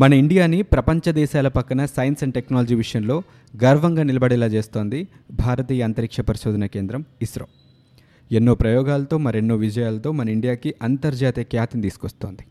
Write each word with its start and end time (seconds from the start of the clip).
మన 0.00 0.14
ఇండియాని 0.14 0.62
ప్రపంచ 0.62 1.12
దేశాల 1.12 1.48
పక్కన 1.48 1.84
సైన్స్ 1.84 2.22
అండ్ 2.22 2.34
టెక్నాలజీ 2.34 2.74
విషయంలో 2.74 3.22
గర్వంగా 3.64 4.02
నిలబడేలా 4.02 4.46
చేస్తోంది 4.46 5.08
భారతీయ 5.32 5.82
అంతరిక్ష 5.82 6.20
పరిశోధన 6.20 6.66
కేంద్రం 6.66 7.04
ఇస్రో. 7.22 7.46
ఎన్నో 8.32 8.54
ప్రయోగాలతో 8.54 9.18
మరెన్నో 9.18 9.56
విజయాలతో 9.56 10.12
మన 10.12 10.28
ఇండియాకి 10.28 10.74
అంతర్జాతీయ 10.82 11.44
ఖ్యాతిని 11.44 11.82
తీసుకొస్తోంది. 11.82 12.44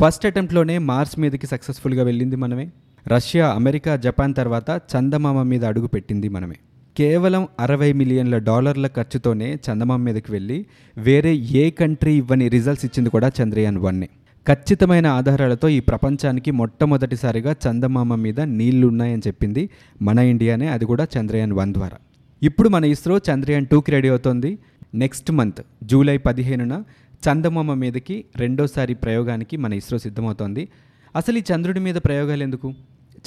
ఫస్ట్ 0.00 0.26
అటెంప్ట్లోనే 0.26 0.78
మార్స్ 0.78 1.18
మీదకి 1.18 1.46
సక్సెస్ఫుల్గా 1.46 2.02
వెళ్ళింది 2.02 2.36
మనమే. 2.36 2.70
రష్యా 3.08 3.48
అమెరికా 3.48 3.96
జపాన్ 3.96 4.34
తర్వాత 4.34 4.82
చందమామ 4.92 5.42
మీద 5.42 5.64
అడుగు 5.64 5.86
పెట్టింది 5.86 6.28
మనమే. 6.28 6.56
కేవలం 6.96 7.48
అరవై 7.60 7.92
మిలియన్ల 7.92 8.38
డాలర్ల 8.38 8.86
ఖర్చుతోనే 8.86 9.54
చందమామ 9.54 10.02
మీదకి 10.02 10.32
వెళ్ళి 10.32 10.66
వేరే 10.96 11.34
ఏ 11.34 11.70
కంట్రీ 11.70 12.14
ఇవ్వని 12.14 12.48
రిజల్ట్స్ 12.48 12.84
ఇచ్చింది 12.84 13.10
కూడా 13.10 13.32
చంద్రయాన్ 13.42 13.78
వన్నే. 13.78 14.08
ఖచ్చితమైన 14.46 15.06
ఆధారాలతో 15.06 15.68
ఈ 15.68 15.80
ప్రపంచానికి 15.80 16.50
మొట్టమొదటిసారిగా 16.50 17.56
చందమామ 17.64 18.14
మీద 18.14 18.40
నీళ్ళు 18.40 18.86
ఉన్నాయని 18.86 19.22
చెప్పింది 19.26 19.70
మన 20.02 20.18
ఇండియానే 20.18 20.68
అది 20.68 20.84
కూడా 20.84 21.06
చంద్రయాన్ 21.18 21.52
వన్ 21.52 21.72
ద్వారా. 21.74 21.98
ఇప్పుడు 22.42 22.68
మన 22.68 22.84
ఇస్రో 22.84 23.18
చంద్రయాన్ 23.18 23.66
టూకి 23.66 23.90
రెడీ 23.90 24.08
అవుతోంది. 24.08 24.58
నెక్స్ట్ 24.94 25.32
మంత్ 25.32 25.62
జూలై 25.84 26.16
పదిహేనున 26.16 26.82
చందమామ 27.28 27.74
మీదకి 27.74 28.24
రెండోసారి 28.36 28.94
ప్రయోగానికి 28.94 29.56
మన 29.56 29.72
ఇస్రో 29.72 29.98
సిద్ధమవుతోంది. 29.98 30.68
అసలు 31.16 31.38
ఈ 31.38 31.42
చంద్రుడి 31.54 31.80
మీద 31.80 31.94
ప్రయోగాలు 31.94 32.42
ఎందుకు? 32.42 32.74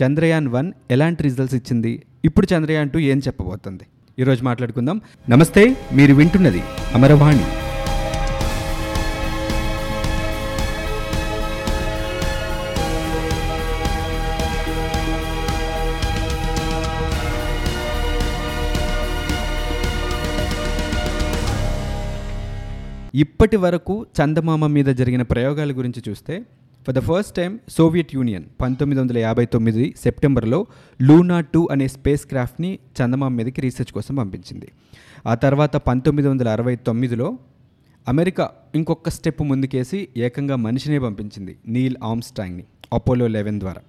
చంద్రయాన్ 0.04 0.48
వన్ 0.48 0.74
ఎలాంటి 0.92 1.24
రిజల్ట్స్ 1.24 1.56
ఇచ్చింది? 1.56 2.02
ఇప్పుడు 2.26 2.48
చంద్రయాన్ 2.58 2.90
టూ 2.90 3.00
ఏం 3.00 3.20
చెప్పబోతుంది? 3.20 3.84
ఈరోజు 4.20 4.44
మాట్లాడుకుందాం. 4.44 5.02
నమస్తే 5.30 5.78
మీరు 5.94 6.14
వింటున్నది 6.14 6.62
అమరవాణి. 6.94 7.65
ఇప్పటి 23.36 23.58
వరకు 23.58 24.06
చందమామ 24.18 24.68
మీద 24.68 24.86
జరిగిన 24.86 25.22
ప్రయోగాల 25.22 25.72
గురించి 25.72 26.04
చూస్తే 26.10 26.46
for 26.86 26.96
the 26.96 27.00
first 27.00 27.36
time 27.36 27.60
Soviet 27.70 28.16
Union 28.16 28.44
పంతొమ్మిది 28.62 29.02
వందల 29.02 29.18
యాభై 29.18 29.46
తొమ్మిది 29.46 29.96
సెప్టెంబర్లో 30.04 30.68
లూనా 31.02 31.42
టూ 31.42 31.68
అనే 31.72 31.88
స్పేస్ 31.88 32.26
క్రాఫ్ట్ని 32.26 32.80
చందమామ 33.00 33.34
మీదకి 33.34 33.62
రీసెర్చ్ 33.62 33.94
కోసం 33.94 34.16
పంపించింది. 34.16 34.68
ఆ 35.28 35.36
తర్వాత 35.36 35.76
పంతొమ్మిది 35.76 36.28
వందల 36.28 36.50
అరవై 36.50 36.76
తొమ్మిదిలో 36.76 37.38
అమెరికా 38.08 38.50
ఇంకొక 38.76 39.10
స్టెప్ 39.10 39.44
ముందుకేసి 39.44 40.08
ఏకంగా 40.18 40.56
మనిషినే 40.56 41.00
పంపించింది 41.00 41.56
నీల్ 41.68 41.96
ఆమ్స్టాంగ్ని 42.04 42.64
అపోలో 42.94 43.28
లెవెన్ 43.28 43.60
ద్వారా. 43.60 43.82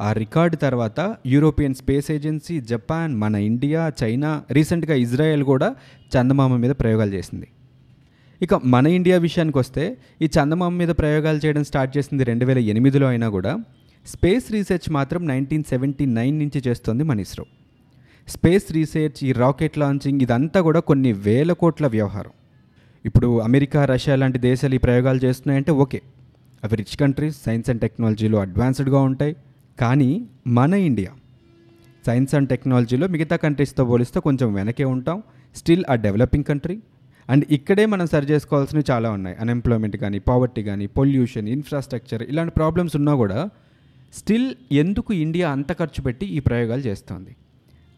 ఆ 0.00 0.12
రికార్డు 0.12 0.56
తర్వాత 0.56 1.16
యూరోపియన్ 1.26 1.74
స్పేస్ 1.74 2.10
ఏజెన్సీ 2.10 2.60
జపాన్ 2.60 3.14
మన 3.16 3.34
ఇండియా 3.34 3.92
చైనా 4.02 4.42
రీసెంట్గా 4.50 4.94
ఇజ్రాయెల్ 4.94 5.44
కూడా 5.44 5.76
చందమామ 6.16 6.56
మీద 6.56 6.70
ప్రయోగాలు 6.70 7.10
చేసింది. 7.10 7.48
ఇక 8.42 8.54
మన 8.54 8.86
ఇండియా 8.86 9.18
విషయానికి 9.18 9.58
వస్తే 9.58 9.96
ఈ 10.22 10.26
చందమామ 10.26 10.72
మీద 10.72 10.88
ప్రయోగాలు 10.88 11.40
చేయడం 11.46 11.64
స్టార్ట్ 11.64 11.96
చేసింది 11.96 12.24
రెండు 12.24 12.44
వేల 12.44 12.58
ఎనిమిదిలో 12.58 13.06
అయినా 13.06 13.28
కూడా. 13.28 13.58
స్పేస్ 14.06 14.52
రీసెర్చ్ 14.52 14.92
మాత్రం 14.92 15.26
నైన్టీన్ 15.26 15.64
సెవెంటీ 15.64 16.06
నైన్ 16.06 16.38
నుంచి 16.38 16.62
చేస్తుంది 16.66 17.04
మన 17.04 17.20
ఇస్రో 17.20 17.44
స్పేస్ 18.28 18.72
రీసెర్చ్ 18.72 19.24
ఈ 19.24 19.32
రాకెట్ 19.32 19.78
లాంచింగ్ 19.78 20.20
ఇదంతా 20.22 20.60
కూడా 20.60 20.80
కొన్ని 20.80 21.12
వేల 21.12 21.52
కోట్ల 21.52 21.86
వ్యవహారం. 21.86 22.30
ఇప్పుడు 23.04 23.40
అమెరికా 23.40 23.84
రష్యా 23.84 24.16
లాంటి 24.16 24.38
దేశాలు 24.38 24.74
ఈ 24.74 24.78
ప్రయోగాలు 24.78 25.20
చేస్తున్నాయంటే 25.24 25.72
ఓకే. 25.72 26.00
అవి 26.64 26.76
రిచ్ 26.76 26.96
కంట్రీస్ 26.96 27.36
సైన్స్ 27.46 27.70
అండ్ 27.70 27.80
టెక్నాలజీలో 27.80 28.38
అడ్వాన్స్డ్గా 28.38 29.00
ఉంటాయి. 29.00 29.36
కానీ 29.80 30.26
మన 30.46 30.74
ఇండియా 30.74 31.10
సైన్స్ 32.06 32.34
అండ్ 32.34 32.48
టెక్నాలజీలో 32.48 33.06
మిగతా 33.06 33.36
కంట్రీస్తో 33.36 33.84
పోలిస్తే 33.84 34.20
కొంచెం 34.20 34.54
వెనకే 34.54 34.84
ఉంటాం. 34.84 35.22
స్టిల్ 35.56 35.84
ఆ 35.90 35.94
డెవలపింగ్ 35.94 36.44
కంట్రీ 36.44 36.80
అండ్ 37.28 37.44
ఇక్కడే 37.50 37.86
మనం 37.86 38.06
సరి 38.06 38.26
చేసుకోవాల్సినవి 38.26 38.84
చాలా 38.90 39.10
ఉన్నాయి. 39.10 39.36
అన్ఎంప్లాయ్మెంట్ 39.36 39.96
కానీ 39.96 40.18
పావర్టీ 40.18 40.62
కానీ 40.62 40.86
పొల్యూషన్ 40.86 41.48
ఇన్ఫ్రాస్ట్రక్చర్ 41.48 42.22
ఇలాంటి 42.22 42.52
ప్రాబ్లమ్స్ 42.52 42.96
ఉన్నా 42.96 43.14
కూడా 43.14 43.50
స్టిల్ 44.14 44.54
ఎందుకు 44.72 45.14
ఇండియా 45.14 45.50
అంత 45.50 45.72
ఖర్చు 45.72 46.02
పెట్టి 46.02 46.26
ఈ 46.26 46.38
ప్రయోగాలు 46.38 46.80
చేస్తోంది? 46.80 47.36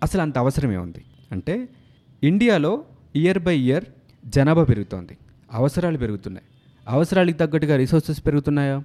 అసలు 0.03 0.23
అంత 0.23 0.39
అవసరమే 0.39 0.77
ఉంది. 0.77 1.05
అంటే 1.33 1.69
ఇండియాలో 2.23 2.85
ఇయర్ 3.17 3.39
బై 3.39 3.59
ఇయర్ 3.59 3.85
జనాభా 4.27 4.65
పెరుగుతోంది. 4.65 5.17
అవసరాలు 5.53 5.99
పెరుగుతున్నాయి. 5.99 6.47
అవసరాలకు 6.89 7.37
తగ్గట్టుగా 7.37 7.77
రిసోర్సెస్ 7.77 8.27
పెరుగుతున్నాయా? 8.27 8.83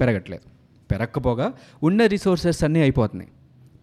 పెరగట్లేదు. 0.00 0.48
పెరగకపోగా 0.90 1.52
ఉన్న 1.82 2.06
రిసోర్సెస్ 2.06 2.64
అన్నీ 2.64 2.80
అయిపోతున్నాయి. 2.80 3.30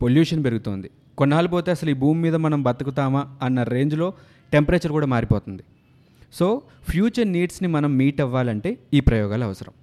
పొల్యూషన్ 0.01 0.43
పెరుగుతోంది. 0.43 0.89
కొన్నాళ్ళు 1.17 1.49
పోతే 1.49 1.71
అసలు 1.71 1.89
ఈ 1.89 1.93
భూమి 1.93 2.21
మీద 2.21 2.35
మనం 2.35 2.63
బతుకుతామా 2.63 3.37
అన్న 3.41 3.63
రేంజ్లో 3.63 4.13
టెంపరేచర్ 4.53 4.91
కూడా 4.91 5.05
మారిపోతుంది. 5.05 5.63
సో 6.33 6.61
ఫ్యూచర్ 6.89 7.31
నీడ్స్ని 7.31 7.67
మనం 7.67 7.97
మీట్ 7.97 8.21
అవ్వాలంటే 8.21 8.77
ఈ 8.93 8.99
ప్రయోగాలు 8.99 9.43
అవసరం. 9.43 9.73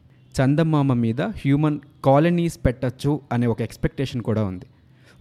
చందమామ 0.41 0.93
మీద 0.93 1.23
హ్యూమన్ 1.23 1.79
కాలనీస్ 2.05 2.59
పెట్టచ్చు 2.67 3.21
అనే 3.33 3.47
ఒక 3.47 3.63
ఎక్స్పెక్టేషన్ 3.63 4.23
కూడా 4.23 4.45
ఉంది. 4.45 4.65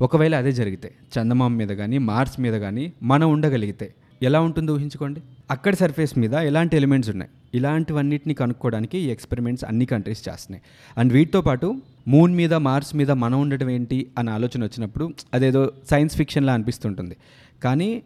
ఒకవేళ 0.02 0.36
అదే 0.36 0.52
జరిగితే 0.52 0.92
చందమామ 1.18 1.54
మీద 1.54 1.68
కానీ 1.68 1.98
మార్స్ 1.98 2.40
మీద 2.40 2.54
కానీ 2.54 2.94
మనం 3.04 3.32
ఉండగలిగితే 3.32 3.94
ఎలా 4.24 4.42
ఉంటుందో 4.42 4.74
ఊహించుకోండి. 4.74 5.22
అక్కడ 5.52 5.76
సర్ఫేస్ 5.76 6.18
మీద 6.18 6.34
ఎలాంటి 6.34 6.76
ఎలిమెంట్స్ 6.76 7.12
ఉన్నాయి? 7.12 7.32
ఇలాంటివన్నిటిని 7.54 8.34
కనుక్కోవడానికి 8.34 8.98
ఈ 8.98 9.08
ఎక్స్పెరిమెంట్స్ 9.08 9.66
అన్ని 9.66 9.86
కంట్రీస్ 9.86 10.30
చేస్తున్నాయి. 10.30 10.62
అండ్ 10.98 11.14
వీటితో 11.14 11.42
పాటు 11.42 11.76
మూన్ 12.08 12.36
మీద 12.36 12.54
మార్స్ 12.54 12.96
మీద 12.96 13.12
మనం 13.12 13.42
ఉండటం 13.42 13.70
ఏంటి 13.70 14.08
అనే 14.18 14.32
ఆలోచన 14.32 14.64
వచ్చినప్పుడు 14.64 15.14
అదేదో 15.34 15.72
సైన్స్ 15.90 16.18
ఫిక్షన్లా 16.18 16.54
అనిపిస్తుంటుంది. 16.54 17.18
కానీ 17.64 18.04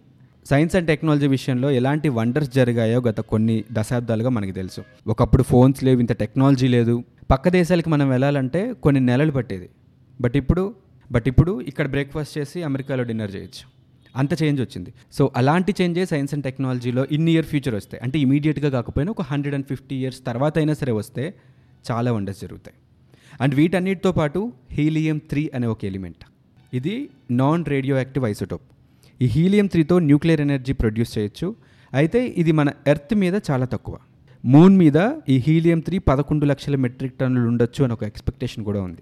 సైన్స్ 0.49 0.75
అండ్ 0.75 0.87
టెక్నాలజీ 0.87 1.27
విషయంలో 1.27 1.71
ఎలాంటి 1.71 2.09
వండర్స్ 2.09 2.51
జరిగాయో 2.51 3.01
గత 3.01 3.19
కొన్ని 3.19 3.63
దశాబ్దాలుగా 3.71 4.29
మనకి 4.29 4.51
తెలుసు. 4.51 4.81
ఒకప్పుడు 5.07 5.43
ఫోన్స్ 5.43 5.83
లేవు 5.83 5.99
ఇంత 5.99 6.11
టెక్నాలజీ 6.11 6.67
లేదు. 6.67 7.03
పక్క 7.31 7.49
దేశాలకి 7.49 7.89
మనం 7.89 8.09
వెళ్ళాలంటే 8.09 8.73
కొన్ని 8.73 9.01
నెలలు 9.01 9.31
పట్టేది. 9.31 9.69
బట్ 10.21 10.37
ఇప్పుడు 10.37 10.75
బట్ 11.11 11.27
ఇప్పుడు 11.27 11.61
ఇక్కడ 11.61 11.87
బ్రేక్ఫాస్ట్ 11.87 12.37
చేసి 12.37 12.63
అమెరికాలో 12.63 13.03
డిన్నర్ 13.03 13.35
చేయొచ్చు. 13.35 13.63
అంత 14.15 14.43
చేంజ్ 14.43 14.61
వచ్చింది. 14.61 14.93
సో 15.13 15.31
అలాంటి 15.35 15.75
చేంజెస్ 15.81 16.09
సైన్స్ 16.09 16.33
అండ్ 16.33 16.43
టెక్నాలజీలో 16.43 17.05
ఇన్ 17.11 17.29
ఇయర్ 17.29 17.45
ఫ్యూచర్ 17.45 17.75
వస్తాయి. 17.75 18.03
అంటే 18.03 18.19
ఇమీడియట్గా 18.19 18.69
కాకపోయినా 18.69 19.11
ఒక 19.11 19.21
హండ్రెడ్ 19.21 19.55
అండ్ 19.55 19.65
ఫిఫ్టీ 19.65 19.95
ఇయర్స్ 19.95 20.21
తర్వాత 20.27 20.57
అయినా 20.57 20.73
సరే 20.73 20.91
వస్తే 20.91 21.33
చాలా 21.91 22.11
వండర్స్ 22.11 22.41
జరుగుతాయి. 22.41 22.77
అండ్ 23.41 23.55
వీటన్నిటితో 23.55 24.11
పాటు 24.11 24.51
హీలియం 24.71 25.17
త్రీ 25.17 25.51
అనే 25.55 25.67
ఒక 25.67 25.85
ఎలిమెంట్. 25.85 26.25
ఇది 26.73 27.09
నాన్ 27.31 27.65
రేడియో 27.65 27.97
యాక్టివ్ 27.97 28.25
ఐసోటోప్. 28.25 28.61
ఈ 29.21 29.25
హీలియం 29.25 29.67
త్రీతో 29.67 29.99
న్యూక్లియర్ 29.99 30.41
ఎనర్జీ 30.41 30.73
ప్రొడ్యూస్ 30.73 31.17
చేయొచ్చు. 31.17 31.55
అయితే 31.93 32.33
ఇది 32.37 32.51
మన 32.51 32.69
ఎర్త్ 32.87 33.15
మీద 33.15 33.41
చాలా 33.51 33.65
తక్కువ. 33.65 33.97
మూన్ 34.45 34.77
మీద 34.77 35.11
ఈ 35.29 35.37
హీలియం 35.37 35.79
త్రీ 35.79 35.97
పదకొండు 35.97 36.45
లక్షల 36.45 36.75
మెట్రిక్ 36.75 37.13
టన్నులు 37.13 37.47
ఉండొచ్చు 37.47 37.83
అని 37.83 37.93
ఒక 37.93 38.03
ఎక్స్పెక్టేషన్ 38.03 38.63
కూడా 38.63 38.81
ఉంది. 38.81 39.01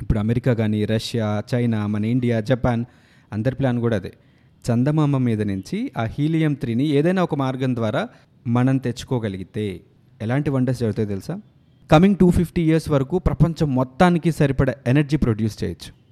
ఇప్పుడు 0.00 0.18
అమెరికా 0.18 0.54
కానీ 0.54 0.84
రష్యా 0.84 1.42
చైనా 1.54 1.86
మన 1.86 2.04
ఇండియా 2.04 2.40
జపాన్ 2.40 2.84
అందరి 3.32 3.54
ప్లాన్ 3.54 3.80
కూడా 3.80 3.96
అదే. 3.96 4.12
చందమామ 4.72 5.16
మీద 5.16 5.42
నుంచి 5.42 5.92
ఆ 5.98 6.04
హీలియం 6.04 6.54
త్రీని 6.54 6.86
ఏదైనా 6.86 7.22
ఒక 7.22 7.34
మార్గం 7.34 7.76
ద్వారా 7.76 8.08
మనం 8.46 8.76
తెచ్చుకోగలిగితే 8.76 9.80
ఎలాంటి 10.22 10.50
వండర్స్ 10.50 10.80
జరుగుతాయో 10.80 11.08
తెలుసా? 11.08 11.40
కమింగ్ 11.90 12.16
టూ 12.16 12.30
ఫిఫ్టీ 12.30 12.62
ఇయర్స్ 12.62 12.90
వరకు 12.90 13.18
ప్రపంచం 13.18 13.74
మొత్తానికి 13.74 14.32
సరిపడ 14.32 14.74
ఎనర్జీ 14.86 15.16
ప్రొడ్యూస్ 15.16 15.64
చేయొచ్చు. 15.64 16.07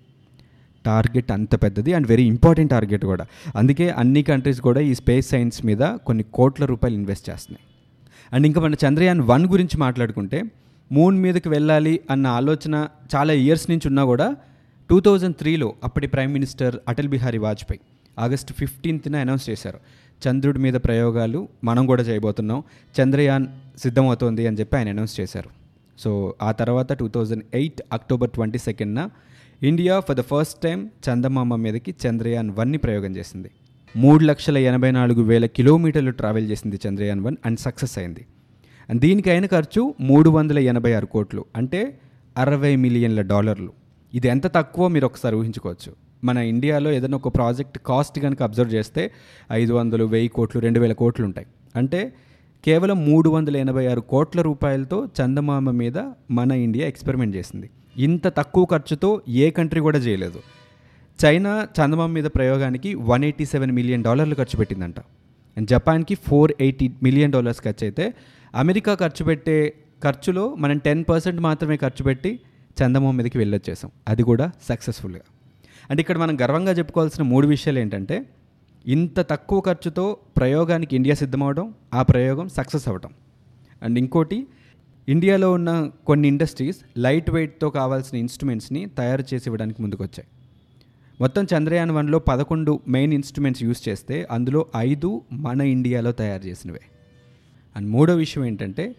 టార్గెట్ 0.86 1.30
అంత 1.32 1.54
పెద్దది 1.62 1.92
అండ్ 1.94 2.06
వెరీ 2.06 2.24
ఇంపార్టెంట్ 2.24 2.70
టార్గెట్ 2.70 3.04
కూడా. 3.04 3.26
అందుకే 3.56 3.86
అన్ని 3.90 4.22
కంట్రీస్ 4.22 4.60
కూడా 4.60 4.80
ఈ 4.80 4.94
స్పేస్ 4.94 5.28
సైన్స్ 5.30 5.66
మీద 5.66 5.82
కొన్ని 6.06 6.24
కోట్ల 6.34 6.64
రూపాయలు 6.64 6.96
ఇన్వెస్ట్ 6.96 7.30
చేస్తున్నాయి. 7.30 7.64
అండ్ 8.32 8.46
ఇంకా 8.46 8.60
మన 8.60 8.74
చంద్రయాన్ 8.84 9.20
వన్ 9.20 9.46
గురించి 9.46 9.76
మాట్లాడుకుంటే 9.78 10.42
మూన్ 10.92 11.16
మీదకి 11.18 11.48
వెళ్ళాలి 11.48 12.00
అన్న 12.10 12.26
ఆలోచన 12.38 12.88
చాలా 13.14 13.32
ఇయర్స్ 13.32 13.70
నుంచి 13.70 13.88
ఉన్నా 13.88 14.04
కూడా 14.04 14.36
టూ 14.90 14.96
థౌజండ్ 15.00 15.36
త్రీలో 15.36 15.68
అప్పటి 15.84 16.06
prime 16.06 16.32
minister 16.32 16.74
Atal 16.88 17.08
Bihari 17.08 17.38
Vajpayee 17.38 17.80
August 18.18 18.52
ఫిఫ్టీన్త్న 18.52 19.16
announce 19.16 19.50
చేశారు. 19.50 19.78
చంద్రుడి 20.22 20.58
మీద 20.58 20.74
ప్రయోగాలు 20.74 21.40
మనం 21.64 21.86
కూడా 21.86 22.02
చేయబోతున్నాం 22.02 22.62
చంద్రయాన్ 23.00 23.46
సిద్ధమవుతోంది 23.78 24.46
అని 24.46 24.56
చెప్పి 24.56 24.76
ఆయన 24.76 24.88
అనౌన్స్ 24.88 25.20
చేశారు. 25.20 25.50
సో 25.98 26.34
ఆ 26.42 26.50
తర్వాత 26.52 26.92
two 26.92 27.08
thousand 27.08 27.44
eight 27.54 27.82
October 27.92 28.30
twenty 28.30 28.58
సెకండ్న 28.58 29.00
India 29.62 30.00
for 30.00 30.16
the 30.16 30.20
first 30.20 30.62
time 30.62 30.90
చందమామ 31.08 31.56
మీదకి 31.56 31.94
చంద్రయాన్ 32.08 32.50
వన్ని 32.50 32.78
ప్రయోగం 32.78 33.16
చేసింది. 33.16 33.50
మూడు 33.96 34.24
లక్షల 34.24 34.58
ఎనభై 34.58 34.90
నాలుగు 34.90 35.22
వేల 35.22 35.46
కిలోమీటర్లు 35.46 36.10
ట్రావెల్ 36.10 36.50
చేసింది 36.50 36.80
చంద్రయాన్ 36.88 37.20
వన్ 37.20 37.36
అండ్ 37.46 37.58
సక్సెస్ 37.58 37.98
అయింది. 37.98 38.26
అండ్ 38.90 39.00
దీనికి 39.00 39.30
అయిన 39.30 39.46
ఖర్చు 39.46 39.94
మూడు 40.00 40.30
వందల 40.30 40.58
ఎనభై 40.58 40.92
ఆరు 40.92 41.06
కోట్లు 41.06 41.44
అంటే 41.56 41.98
అరవై 42.38 42.76
మిలియన్ల 42.76 43.20
డాలర్లు. 43.20 43.72
ఇది 44.14 44.28
ఎంత 44.28 44.46
తక్కువ 44.46 44.88
మీరు 44.88 45.06
ఒకసారి 45.06 45.36
ఊహించుకోవచ్చు. 45.36 45.92
మన 46.24 46.38
ఇండియాలో 46.38 46.92
ఏదైనా 46.92 47.16
ఒక 47.16 47.36
ప్రాజెక్ట్ 47.36 47.78
కాస్ట్ 47.78 48.20
కనుక 48.20 48.42
అబ్జర్వ్ 48.42 48.74
చేస్తే 48.74 49.12
ఐదు 49.52 49.72
వందలు 49.72 50.04
వెయ్యి 50.04 50.28
కోట్లు 50.28 50.60
రెండు 50.60 50.80
వేల 50.80 50.92
కోట్లు 50.92 51.24
ఉంటాయి. 51.24 51.46
అంటే 51.76 52.12
కేవలం 52.64 53.06
మూడు 53.06 53.30
వందల 53.30 53.56
ఎనభై 53.56 53.86
ఆరు 53.86 54.00
కోట్ల 54.00 54.42
రూపాయలతో 54.42 55.08
చందమామ 55.20 55.70
మీద 55.70 55.98
మన 56.30 56.52
ఇండియా 56.52 56.88
ఎక్స్పెరిమెంట్ 56.88 57.36
చేసింది. 57.36 57.70
ఇంత 57.96 58.28
తక్కువ 58.28 58.64
ఖర్చుతో 58.64 59.22
ఏ 59.28 59.50
కంట్రీ 59.50 59.80
కూడా 59.80 59.98
చేయలేదు. 59.98 60.40
చైనా 61.24 61.68
చందమామ 61.78 62.10
మీద 62.10 62.24
ప్రయోగానికి 62.24 62.94
వన్ 62.94 63.24
ఎయిటీ 63.24 63.44
సెవెన్ 63.44 63.72
మిలియన్ 63.72 64.04
డాలర్లు 64.04 64.34
ఖర్చు 64.34 64.58
పెట్టిందంట. 64.58 65.00
అండ్ 65.56 65.68
జపాన్కి 65.68 66.14
ఫోర్ 66.14 66.52
ఎయిటీ 66.60 66.92
మిలియన్ 67.02 67.32
డాలర్స్ 67.32 67.60
ఖర్చు 67.60 67.84
అయితే 67.84 68.14
అమెరికా 68.54 68.94
ఖర్చు 68.94 69.24
పెట్టే 69.24 69.74
ఖర్చులో 70.04 70.54
మనం 70.54 70.78
టెన్ 70.78 71.04
పర్సెంట్ 71.08 71.40
మాత్రమే 71.40 71.76
ఖర్చు 71.76 72.04
పెట్టి 72.04 72.40
చందమామ 72.82 73.14
మీదకి 73.14 73.38
వెళ్ళొచ్చేసాం. 73.38 73.90
అది 74.08 74.22
కూడా 74.22 74.50
సక్సెస్ఫుల్గా. 74.62 75.20
అండ్ 75.90 76.00
ఇక్కడ 76.00 76.18
మనం 76.18 76.40
గర్వంగా 76.40 76.72
చెప్పుకోవాల్సిన 76.72 77.22
మూడు 77.22 77.46
విషయాలు 77.46 77.78
ఏంటంటే 77.78 78.26
ఇంత 78.86 79.20
తక్కువ 79.20 79.60
ఖర్చుతో 79.60 80.16
ప్రయోగానికి 80.36 80.96
ఇండియా 80.96 81.14
సిద్ధమవడం 81.14 81.74
ఆ 81.94 82.02
ప్రయోగం 82.02 82.48
సక్సెస్ 82.48 82.88
అవ్వడం 82.88 83.10
అండ్ 83.82 83.98
ఇంకోటి 83.98 84.46
ఇండియాలో 85.08 85.52
ఉన్న 85.52 85.90
కొన్ని 86.06 86.28
ఇండస్ట్రీస్ 86.28 86.76
లైట్ 86.98 87.30
వెయిట్తో 87.30 87.70
కావాల్సిన 87.70 88.18
ఇన్స్ట్రుమెంట్స్ని 88.18 88.86
తయారు 88.86 89.20
చేసి 89.20 89.42
ఇవ్వడానికి 89.46 89.82
ముందుకొచ్చాయి. 89.82 90.26
మొత్తం 91.20 91.44
చంద్రయాన్ 91.44 91.90
వన్లో 91.90 92.18
పదకొండు 92.18 92.80
మెయిన్ 92.88 93.12
ఇన్స్ట్రుమెంట్స్ 93.12 93.62
యూస్ 93.62 93.88
చేస్తే 93.88 94.28
అందులో 94.30 94.66
ఐదు 94.76 95.22
మన 95.32 95.60
ఇండియాలో 95.60 96.12
తయారు 96.12 96.46
చేసినవే. 96.46 96.80
అండ్ 97.76 97.88
మూడో 97.88 98.14
విషయం 98.14 98.44
ఏంటంటే 98.44 98.94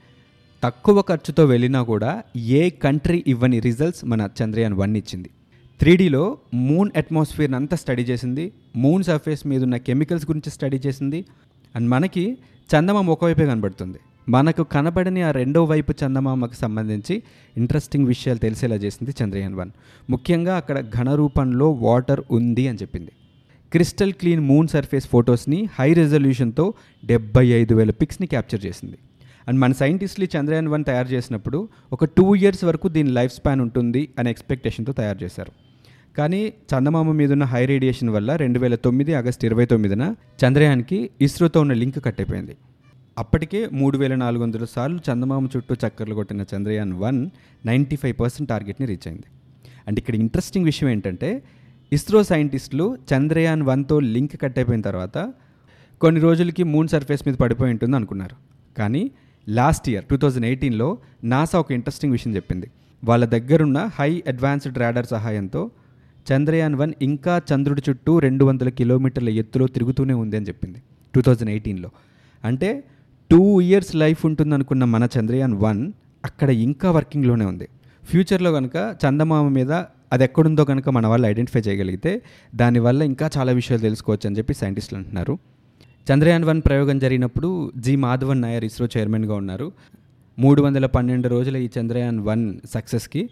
తక్కువ 0.64 1.02
ఖర్చుతో 1.02 1.46
వెళ్ళినా 1.46 1.84
కూడా 1.84 2.24
ఏ 2.38 2.70
కంట్రీ 2.70 3.24
ఇవ్వని 3.28 3.60
రిజల్ట్స్ 3.60 4.06
మన 4.06 4.30
చంద్రయాన్ 4.44 4.74
వన్ 4.74 4.98
ఇచ్చింది. 4.98 5.30
త్రీడీలో 5.80 6.38
మూన్ 6.54 6.92
అట్మాస్ఫియర్ని 6.98 7.58
అంతా 7.58 7.78
స్టడీ 7.78 8.04
చేసింది 8.04 8.52
మూన్ 8.76 9.04
సర్ఫేస్ 9.04 9.48
మీద 9.48 9.64
ఉన్న 9.64 9.78
కెమికల్స్ 9.78 10.30
గురించి 10.30 10.52
స్టడీ 10.52 10.78
చేసింది 10.78 11.26
అండ్ 11.76 11.90
మనకి 11.90 12.38
చందమామ 12.76 13.10
ఒకవైపే 13.10 13.46
కనబడుతుంది. 13.46 13.98
మనకు 14.30 14.64
కనబడని 14.64 15.22
ఆ 15.22 15.32
రెండో 15.32 15.64
వైపు 15.64 15.94
చందమామకు 16.04 16.54
సంబంధించి 16.54 17.24
ఇంట్రెస్టింగ్ 17.58 18.08
విషయాలు 18.08 18.40
తెలిసేలా 18.40 18.76
చేసింది 18.76 19.12
చంద్రయాన్ 19.24 19.56
వన్ 19.56 19.70
ముఖ్యంగా 20.10 20.58
అక్కడ 20.58 20.90
ఘన 20.90 21.16
రూపంలో 21.16 21.72
వాటర్ 21.72 22.22
ఉంది 22.32 22.68
అని 22.68 22.78
చెప్పింది. 22.78 23.12
క్రిస్టల్ 23.72 24.14
క్లీన్ 24.14 24.42
మూన్ 24.42 24.68
సర్ఫేస్ 24.68 25.08
ఫొటోస్ని 25.08 25.70
హై 25.80 25.94
రెజల్యూషన్తో 25.94 26.74
డెబ్బై 27.06 27.46
ఐదు 27.48 27.74
వేల 27.76 27.92
పిక్స్ని 27.92 28.28
క్యాప్చర్ 28.28 28.66
చేసింది. 28.66 28.98
అండ్ 29.48 29.60
మన 29.60 29.72
సైంటిస్టులు 29.72 30.28
చంద్రయాన్ 30.38 30.68
వన్ 30.68 30.84
తయారు 30.84 31.08
చేసినప్పుడు 31.08 31.70
ఒక 31.94 32.06
టూ 32.06 32.36
ఇయర్స్ 32.36 32.64
వరకు 32.64 32.88
దీని 32.88 33.10
లైఫ్ 33.10 33.34
స్పాన్ 33.34 33.62
ఉంటుంది 33.62 34.08
అనే 34.20 34.30
ఎక్స్పెక్టేషన్తో 34.30 34.94
తయారు 34.94 35.24
చేశారు. 35.24 35.52
కానీ 36.18 36.54
చందమామ 36.72 37.12
మీద 37.12 37.32
ఉన్న 37.32 37.44
హై 37.44 37.66
రేడియేషన్ 37.66 38.10
వల్ల 38.10 38.36
రెండు 38.36 38.60
వేల 38.60 38.76
తొమ్మిది 38.76 39.14
ఆగస్ట్ 39.14 39.46
ఇరవై 39.46 39.66
తొమ్మిదిన 39.66 40.16
చంద్రయాన్కి 40.46 41.10
ఇస్రోతో 41.22 41.62
ఉన్న 41.62 41.74
లింక్ 41.74 42.06
కట్టయిపోయింది 42.06 42.56
అప్పటికే 43.18 43.70
మూడు 43.74 43.98
వేల 43.98 44.16
నాలుగు 44.16 44.44
వందల 44.44 44.66
సార్లు 44.66 45.00
చందమామ 45.08 45.46
చుట్టూ 45.46 45.74
చక్కర్లు 45.74 46.16
కొట్టిన 46.16 46.42
Chandrayaan 46.42 46.94
one 46.94 47.30
ninety 47.66 47.96
five 47.96 48.16
percent 48.20 48.50
టార్గెట్ని 48.50 48.88
reach 48.88 49.08
అయింది. 49.08 49.28
అండ్ 49.88 50.00
ఇక్కడ 50.00 50.16
ఇంట్రెస్టింగ్ 50.16 50.66
విషయం 50.66 50.90
ఏంటంటే 50.90 51.44
ఇస్రో 51.92 52.24
సైంటిస్టులు 52.24 52.98
చంద్రయాన్ 53.12 53.64
వన్తో 53.64 54.00
లింక్ 54.00 54.42
కట్ 54.42 54.58
అయిపోయిన 54.60 54.82
తర్వాత 54.82 55.34
కొన్ని 56.02 56.22
రోజులకి 56.22 56.64
మూన్ 56.64 56.88
సర్ఫేస్ 56.88 57.28
మీద 57.28 57.36
పడిపోయి 57.36 57.72
ఉంటుంది 57.72 57.96
అనుకున్నారు. 57.96 58.36
కానీ 58.78 59.12
లాస్ట్ 59.50 59.90
ఇయర్ 59.90 60.06
టూ 60.06 60.18
థౌజండ్ 60.18 60.46
ఎయిటీన్లో 60.46 60.98
నాసా 61.24 61.60
ఒక 61.60 61.72
ఇంట్రెస్టింగ్ 61.72 62.12
విషయం 62.12 62.36
చెప్పింది. 62.36 62.68
వాళ్ళ 63.04 63.26
దగ్గరున్న 63.26 63.90
హై 64.00 64.24
అడ్వాన్స్డ్ 64.28 64.78
రాడర్ 64.78 65.06
సహాయంతో 65.06 65.72
చంద్రయాన్ 66.34 66.76
వన్ 66.76 66.94
ఇంకా 67.02 67.42
చంద్రుడి 67.54 67.82
చుట్టూ 67.90 68.20
రెండు 68.20 68.46
వందల 68.46 68.70
కిలోమీటర్ల 68.70 69.30
ఎత్తులో 69.30 69.68
తిరుగుతూనే 69.68 70.14
ఉంది 70.14 70.38
అని 70.38 70.46
చెప్పింది 70.46 70.80
టూ 71.14 71.22
థౌజండ్ 71.22 71.50
ఎయిటీన్లో. 71.50 71.90
అంటే 72.46 72.84
టూ 73.30 73.62
ఇయర్స్ 73.62 73.96
లైఫ్ 73.96 74.26
ఉంటుందనుకున్న 74.26 74.84
మన 74.84 75.08
చంద్రయాన్ 75.20 75.54
వన్ 75.54 75.92
అక్కడ 76.26 76.50
ఇంకా 76.50 76.92
వర్కింగ్లోనే 76.92 77.46
ఉంది. 77.46 77.68
ఫ్యూచర్లో 78.04 78.54
కనుక 78.54 78.96
చందమామ 79.06 79.48
మీద 79.48 79.72
అది 80.14 80.24
ఎక్కడుందో 80.24 80.66
కనుక 80.66 80.90
మన 80.90 81.08
వాళ్ళు 81.08 81.28
ఐడెంటిఫై 81.28 81.60
చేయగలిగితే 81.60 82.22
దానివల్ల 82.56 83.02
ఇంకా 83.02 83.30
చాలా 83.38 83.52
విషయాలు 83.52 83.82
తెలుసుకోవచ్చు 83.82 84.28
అని 84.28 84.38
చెప్పి 84.38 84.54
సైంటిస్టులు 84.54 85.00
అంటున్నారు. 85.00 85.38
చంద్రయాన్ 86.14 86.46
వన్ 86.46 86.62
ప్రయోగం 86.66 87.00
జరిగినప్పుడు 87.00 87.72
జి 87.78 87.96
మాధవన్ 87.96 88.42
నాయర్ 88.42 88.66
ఇస్రో 88.66 88.88
చైర్మన్గా 88.98 89.36
ఉన్నారు. 89.36 89.72
మూడు 90.40 90.62
వందల 90.62 90.86
పన్నెండు 90.86 91.28
రోజుల 91.28 91.58
ఈ 91.58 91.70
చంద్రయాన్ 91.80 92.20
వన్ 92.20 92.58
సక్సెస్కి 92.74 93.30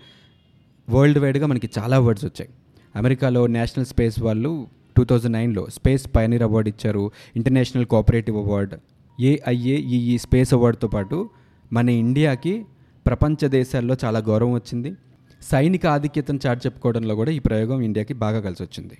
వరల్డ్ 0.89 1.19
వైడ్గా 1.19 1.47
మనకి 1.47 1.69
చాలా 1.80 1.97
అవార్డ్స్ 1.97 2.25
వచ్చాయి. 2.25 2.50
అమెరికాలో 2.95 3.47
నేషనల్ 3.47 3.86
స్పేస్ 3.86 4.19
వాళ్ళు 4.19 4.68
టూ 4.97 5.03
థౌజండ్ 5.03 5.33
నైన్లో 5.33 5.68
స్పేస్ 5.74 6.09
పైనీర్ 6.15 6.44
అవార్డు 6.44 6.69
ఇచ్చారు. 6.69 7.12
International 7.36 7.86
cooperative 7.86 8.38
award 8.38 8.74
A I A 9.19 9.75
ఈ 10.12 10.17
స్పేస్ 10.17 10.53
అవార్డుతో 10.53 10.88
పాటు 10.88 11.29
మన 11.73 11.89
ఇండియాకి 11.89 12.65
ప్రపంచ 13.06 13.47
దేశాల్లో 13.47 13.97
చాలా 14.06 14.19
గౌరవం 14.19 14.53
వచ్చింది. 14.53 14.95
సైనిక 15.41 15.85
ఆధిక్యతను 15.85 16.39
చాటి 16.47 16.62
చెప్పుకోవడంలో 16.65 17.15
కూడా 17.15 17.31
ఈ 17.31 17.39
ప్రయోగం 17.39 17.81
ఇండియాకి 17.81 18.13
బాగా 18.13 18.39
కలిసి 18.39 18.63
వచ్చింది 18.63 18.97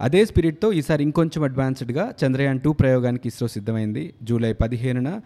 అదే 0.00 0.24
స్పిరిట్తో 0.24 0.72
ఈసారి 0.72 1.02
ఇంకొంచెం 1.02 1.44
అడ్వాన్స్డ్గా 1.44 2.14
చంద్రయాన్ 2.24 2.60
టూ 2.60 2.72
ప్రయోగానికి 2.72 3.28
ఇస్రో 3.28 3.48
సిద్ధమైంది. 3.48 4.14
జూలై 4.22 4.52
పదిహేనున 4.52 5.20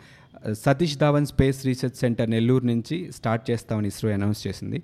Satish 0.52 0.98
Dhawan 0.98 1.26
space 1.26 1.66
research 1.66 1.96
centre 1.96 2.30
Nellore 2.30 2.66
నుంచి 2.66 3.12
స్టార్ట్ 3.16 3.50
చేస్తామని 3.50 3.88
ఇస్రో 3.88 4.10
అనౌన్స్ 4.10 4.46
చేసింది. 4.46 4.82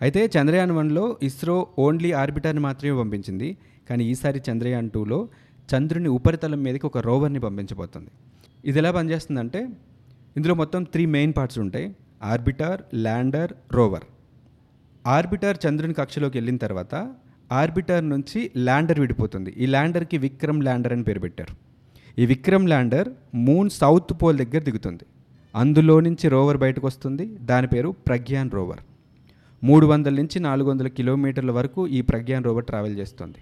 అయితే 0.00 0.30
చంద్రయాన్ 0.38 0.72
వన్లో 0.72 1.16
ఇస్రో 1.22 1.66
ఓన్లీ 1.78 2.12
ఆర్బిటర్ని 2.12 2.60
మాత్రమే 2.60 2.98
పంపించింది. 2.98 3.56
కానీ 3.90 4.04
ఈసారి 4.04 4.42
చంద్రయాన్ 4.50 4.90
టూలో 4.90 5.28
చంద్రుని 5.74 6.08
ఉపరితలం 6.08 6.62
మీదకి 6.62 6.86
ఒక 6.86 6.98
రోవర్ని 6.98 7.40
పంపించబోతుంది. 7.40 8.10
ఇది 8.64 8.78
ఎలా 8.78 8.90
పనిచేస్తుందంటే 8.90 9.68
ఇందులో 10.36 10.54
మొత్తం 10.54 10.84
త్రీ 10.84 11.06
మెయిన్ 11.06 11.32
పార్ట్స్ 11.36 11.58
ఉంటాయి. 11.58 11.96
ఆర్బిటర్ 12.22 12.80
ల్యాండర్ 12.94 13.52
రోవర్ 13.72 14.04
ఆర్బిటర్ 15.06 15.56
చంద్రుని 15.64 15.94
కక్షలోకి 15.94 16.38
వెళ్ళిన 16.38 16.56
తర్వాత 16.56 16.94
ఆర్బిటర్ 17.52 18.08
నుంచి 18.08 18.50
ల్యాండర్ 18.56 19.00
విడిపోతుంది. 19.00 19.54
ఈ 19.58 19.66
ల్యాండర్కి 19.66 20.18
విక్రమ్ 20.18 20.62
ల్యాండర్ 20.62 20.92
అని 20.92 21.02
పేరు 21.02 21.20
పెట్టారు. 21.20 21.54
ఈ 22.18 22.26
Vikram 22.26 22.68
lander 22.68 23.08
moon 23.34 23.70
south 23.70 24.12
pole 24.22 24.38
దగ్గర 24.38 24.62
దిగుతుంది. 24.62 25.04
అందులో 25.54 26.00
నుంచి 26.00 26.28
రోవర్ 26.28 26.56
బయటకు 26.56 26.86
వస్తుంది. 26.86 27.26
దాని 27.26 27.66
పేరు 27.66 27.88
ప్రజ్ఞాన్ 27.88 28.50
రోవర్ 28.50 28.80
మూడు 29.64 29.86
వందల 29.86 30.14
నుంచి 30.14 30.40
నాలుగు 30.40 30.70
వందల 30.70 30.88
కిలోమీటర్ల 30.88 31.50
వరకు 31.50 31.88
ఈ 31.88 32.00
ప్రజ్ఞాన్ 32.00 32.44
రోవర్ 32.44 32.64
ట్రావెల్ 32.64 32.98
చేస్తుంది. 32.98 33.40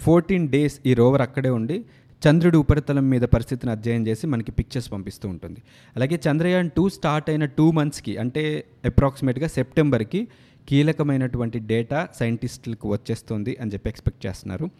ఫోర్టీన్ 0.00 0.48
డేస్ 0.48 0.80
ఈ 0.86 0.94
రోవర్ 0.94 1.22
అక్కడే 1.22 1.50
ఉండి 1.50 1.84
చంద్రుడి 2.22 2.56
ఉపరితలం 2.56 3.10
మీద 3.10 3.22
పరిస్థితిని 3.22 3.72
అధ్యయనం 3.72 4.06
చేసి 4.06 4.26
మనకి 4.26 4.52
పిక్చర్స్ 4.52 4.92
పంపిస్తూ 4.92 5.28
ఉంటుంది. 5.28 5.62
అలాగే 5.96 6.20
చంద్రయాన్ 6.28 6.70
టూ 6.70 6.88
స్టార్ట్ 6.88 7.30
అయిన 7.30 7.44
టూ 7.44 7.72
మంత్స్కి 7.72 8.16
అంటే 8.16 8.64
అప్రాక్సిమేట్గా 8.84 9.48
సెప్టెంబర్కి 9.48 10.28
కీలకమైనటువంటి 10.68 11.58
డేటా 11.58 12.08
సైంటిస్టులకు 12.20 12.92
వచ్చేస్తుంది 12.92 13.56
అని 13.60 13.70
చెప్పి 13.72 13.88
ఎక్స్పెక్ట్ 13.88 14.26
చేస్తున్నారు. 14.26 14.70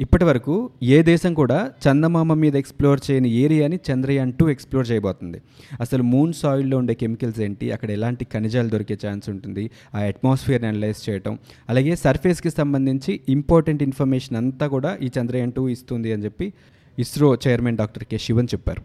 ఇప్పటి 0.00 0.24
వరకు 0.24 0.70
ఏ 0.82 1.02
దేశం 1.02 1.34
కూడా 1.34 1.70
చందమామ 1.86 2.34
మీద 2.34 2.56
ఎక్స్ప్లోర్ 2.56 3.00
చేయని 3.10 3.30
ఏరియాని 3.30 3.78
చంద్రయాన్ 3.88 4.32
టూ 4.32 4.48
ఎక్స్ప్లోర్ 4.48 4.90
చేయబోతుంది. 4.90 5.38
అసలు 5.80 6.02
మూన్ 6.02 6.32
సాయిల్లో 6.32 6.78
ఉండే 6.78 6.94
కెమికల్స్ 6.94 7.40
ఏంటి? 7.40 7.72
అక్కడ 7.72 7.90
ఎలాంటి 7.90 8.26
ఖనిజాలు 8.32 8.68
దొరికే 8.68 8.98
ఛాన్స్ 9.06 9.28
ఉంటుంది? 9.28 9.70
ఆ 9.94 9.98
అట్మాస్ఫియర్ని 9.98 10.68
అనలైజ్ 10.68 11.10
చేయటం. 11.10 11.38
అలాగే 11.68 11.96
సర్ఫేస్కి 11.96 12.50
సంబంధించి 12.50 13.20
ఇంపార్టెంట్ 13.28 13.82
ఇన్ఫర్మేషన్ 13.82 14.36
అంతా 14.36 14.66
కూడా 14.66 14.98
ఈ 15.02 15.10
చంద్రయాన్ 15.20 15.52
టూ 15.52 15.68
ఇస్తుంది 15.68 16.12
అని 16.12 16.24
చెప్పి 16.24 16.52
ISRO 16.98 17.38
chairman 17.48 17.76
doctor 17.76 18.04
K 18.04 18.18
Sivan 18.18 18.48
చెప్పారు. 18.54 18.82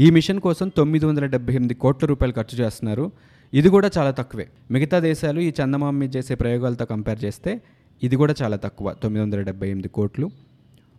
ఈ 0.00 0.10
మిషన్ 0.10 0.40
కోసం 0.40 0.68
తొమ్మిది 0.68 1.06
వందల 1.06 1.26
డెబ్బై 1.26 1.54
ఎనిమిది 1.54 1.74
కోట్ల 1.74 2.06
రూపాయలు 2.06 2.34
ఖర్చు 2.34 2.64
చేస్తున్నారు. 2.64 3.12
ఇది 3.54 3.68
కూడా 3.68 3.90
చాలా 3.98 4.10
తక్కువే. 4.10 4.48
మిగతా 4.70 4.98
దేశాలు 4.98 5.40
ఈ 5.40 5.52
చందమామ 5.62 5.98
మీద 5.98 6.16
చేసే 6.16 6.34
ప్రయోగాలతో 6.34 6.84
కంపేర్ 6.84 7.24
చేస్తే 7.24 7.60
ఇది 8.02 8.16
కూడా 8.16 8.34
చాలా 8.42 8.56
తక్కువ 8.56 8.92
తొమ్మిది 9.02 9.24
వందల 9.24 9.40
డెబ్బై 9.42 9.68
ఎనిమిది 9.68 9.88
కోట్లు. 9.88 10.30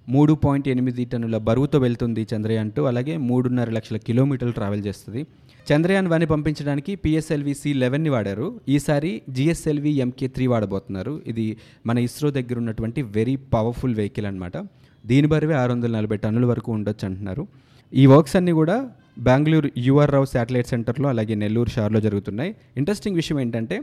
మూడు 0.10 0.34
పాయింట్ 0.34 0.68
ఎనిమిది 0.68 1.06
టన్నుల 1.06 1.38
బరువుతో 1.38 1.80
వెళ్తుంది 1.80 2.28
చంద్రయాన్ 2.34 2.72
టూ 2.72 2.84
అలాగే 2.84 3.18
మూడున్నర 3.18 3.70
లక్షల 3.70 3.98
కిలోమీటర్లు 3.98 4.54
ట్రావెల్ 4.54 4.84
చేస్తుంది. 4.86 5.26
చంద్రయాన్ 5.72 6.08
వన్ 6.08 6.26
పంపించడానికి 6.32 6.96
పిఎస్ఎల్వి 6.96 7.54
సి 7.54 7.74
లెవెన్ని 7.74 8.10
వాడారు. 8.10 8.62
ఈసారి 8.70 9.22
జిఎస్ఎల్వి 9.30 9.90
ఎంకే 9.90 10.28
త్రీ 10.28 10.48
వాడబోతున్నారు. 10.48 11.22
ఇది 11.28 11.58
మన 11.86 11.98
ఇస్రో 11.98 12.32
దగ్గర 12.32 12.58
ఉన్నటువంటి 12.58 13.02
వెరీ 13.02 13.36
పవర్ఫుల్ 13.36 13.96
వెహికల్ 13.96 14.26
అనమాట 14.26 14.58
దీని 15.06 15.28
బరువే 15.28 15.54
ఆరు 15.54 15.72
వందల 15.72 15.92
నలభై 15.92 16.18
టన్నుల 16.18 16.46
వరకు 16.46 16.72
ఉండొచ్చు 16.72 17.06
అంటున్నారు. 17.08 17.48
ఈ 17.94 18.06
వర్క్స్ 18.06 18.36
అన్నీ 18.36 18.52
కూడా 18.52 18.92
బెంగళూరు 19.20 19.70
యుఆర్ 19.78 20.12
రావు 20.12 20.26
శాటిలైట్ 20.26 20.68
సెంటర్లో 20.68 21.10
అలాగే 21.10 21.36
నెల్లూరు 21.36 21.70
షార్లో 21.70 22.00
జరుగుతున్నాయి. 22.02 22.56
ఇంట్రెస్టింగ్ 22.78 23.16
విషయం 23.16 23.40
ఏంటంటే 23.40 23.82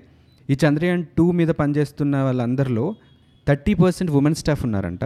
ఈ 0.51 0.57
చంద్రయాన్ 0.69 1.05
టూ 1.19 1.33
మీద 1.33 1.49
పనిచేస్తున్న 1.49 2.17
వాళ్ళందరిలో 2.17 2.95
థర్టీ 3.49 3.75
పర్సెంట్ 3.75 4.13
ఉమెన్ 4.13 4.35
స్టాఫ్ 4.35 4.65
ఉన్నారంట. 4.65 5.05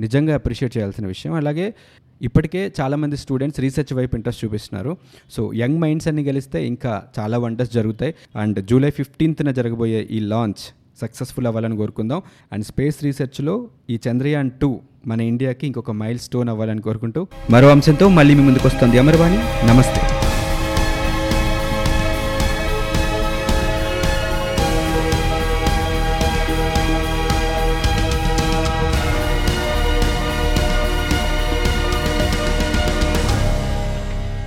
నిజంగా 0.00 0.34
అప్రిషియేట్ 0.34 0.76
చేయాల్సిన 0.76 1.06
విషయం. 1.06 1.32
అలాగే 1.32 1.74
ఇప్పటికే 2.22 2.72
చాలామంది 2.80 3.16
స్టూడెంట్స్ 3.16 3.60
రీసెర్చ్ 3.60 3.96
వైపు 3.96 4.16
ఇంట్రెస్ట్ 4.16 4.44
చూపిస్తున్నారు. 4.44 4.96
సో 5.30 5.52
యంగ్ 5.54 5.78
మైండ్స్ 5.78 6.08
అన్ని 6.08 6.22
గెలిస్తే 6.22 6.66
ఇంకా 6.66 7.02
చాలా 7.18 7.38
వండర్స్ 7.38 7.72
జరుగుతాయి. 7.72 8.14
అండ్ 8.36 8.66
జూలై 8.66 8.90
ఫిఫ్టీన్త్న 8.90 9.50
జరగబోయే 9.50 10.08
ఈ 10.10 10.20
లాంచ్ 10.20 10.74
సక్సెస్ఫుల్ 11.02 11.46
అవ్వాలని 11.46 11.76
కోరుకుందాం. 11.76 12.22
అండ్ 12.52 12.64
స్పేస్ 12.64 13.04
రీసెర్చ్లో 13.04 13.68
ఈ 13.90 14.00
చంద్రయాన్ 14.10 14.50
టూ 14.50 14.80
మన 15.06 15.20
ఇండియాకి 15.20 15.66
ఇంకొక 15.66 15.90
మైల్ 15.90 16.18
స్టోన్ 16.18 16.48
అవ్వాలని 16.48 16.82
కోరుకుంటూ 16.82 17.26
మరో 17.50 17.68
అంశంతో 17.68 18.08
మళ్ళీ 18.08 18.34
మీ 18.34 18.42
ముందుకు 18.42 18.66
వస్తుంది 18.68 18.98
అమర్వాణి. 18.98 19.66
నమస్తే. 19.66 20.15